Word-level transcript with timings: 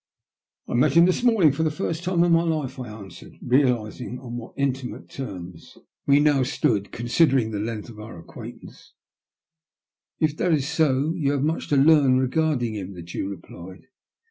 "I 0.67 0.73
met 0.73 0.93
him 0.95 1.05
this 1.05 1.21
morning 1.21 1.51
for 1.51 1.61
the 1.61 1.69
first 1.69 2.03
time 2.03 2.23
in 2.23 2.31
my 2.31 2.41
life," 2.41 2.79
I 2.79 2.87
answered, 2.89 3.33
realising 3.39 4.17
on 4.19 4.35
what 4.35 4.55
intimate 4.57 5.09
terms 5.11 5.75
86 5.75 5.75
THE 5.75 5.75
LUST 5.75 5.75
OF 5.77 5.81
HATE. 5.81 5.83
we 6.07 6.19
now 6.19 6.41
stood, 6.43 6.91
considering 6.91 7.51
the 7.51 7.59
length 7.59 7.87
of 7.87 7.99
our 7.99 8.19
acquain 8.23 8.61
tance. 8.61 8.93
''If 10.19 10.35
that 10.37 10.53
is 10.53 10.79
80 10.79 11.19
you 11.19 11.33
have 11.33 11.43
much 11.43 11.67
to 11.67 11.77
learn 11.77 12.17
regarding 12.17 12.73
him," 12.73 12.95
the 12.95 13.03
Jew 13.03 13.29
replied. 13.29 13.89